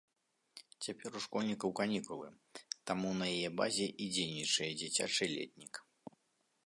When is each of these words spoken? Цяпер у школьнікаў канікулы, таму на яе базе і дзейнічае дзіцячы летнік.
Цяпер 0.85 1.11
у 1.19 1.19
школьнікаў 1.25 1.69
канікулы, 1.81 2.29
таму 2.93 3.13
на 3.21 3.25
яе 3.35 3.49
базе 3.61 3.87
і 3.93 4.05
дзейнічае 4.17 4.71
дзіцячы 4.81 5.23
летнік. 5.37 5.73